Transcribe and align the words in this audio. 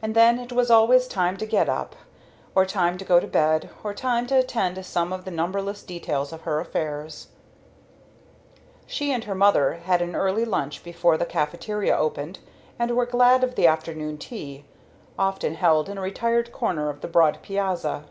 And 0.00 0.14
then 0.14 0.38
it 0.38 0.50
was 0.50 0.70
always 0.70 1.06
time 1.06 1.36
to 1.36 1.44
get 1.44 1.68
up, 1.68 1.94
or 2.54 2.64
time 2.64 2.96
to 2.96 3.04
go 3.04 3.20
to 3.20 3.26
bed, 3.26 3.68
or 3.84 3.92
time 3.92 4.26
to 4.28 4.38
attend 4.38 4.76
to 4.76 4.82
some 4.82 5.12
of 5.12 5.26
the 5.26 5.30
numberless 5.30 5.82
details 5.82 6.32
of 6.32 6.40
her 6.48 6.58
affairs. 6.58 7.28
She 8.86 9.12
and 9.12 9.24
her 9.24 9.34
mother 9.34 9.74
had 9.74 10.00
an 10.00 10.16
early 10.16 10.46
lunch 10.46 10.82
before 10.82 11.18
the 11.18 11.26
caffeteria 11.26 11.94
opened, 11.94 12.38
and 12.78 12.92
were 12.92 13.04
glad 13.04 13.44
of 13.44 13.56
the 13.56 13.66
afternoon 13.66 14.16
tea, 14.16 14.64
often 15.18 15.56
held 15.56 15.90
in 15.90 15.98
a 15.98 16.00
retired 16.00 16.50
corner 16.50 16.88
of 16.88 17.02
the 17.02 17.08
broad 17.08 17.42
piazza. 17.42 18.04